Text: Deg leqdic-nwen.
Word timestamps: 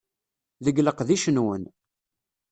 Deg 0.65 0.77
leqdic-nwen. 0.85 1.63